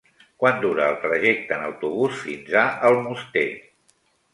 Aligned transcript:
Quant 0.43 0.55
dura 0.63 0.87
el 0.93 0.97
trajecte 1.03 1.55
en 1.59 1.67
autobús 1.67 2.19
fins 2.25 2.59
a 2.67 2.67
Almoster? 2.93 3.49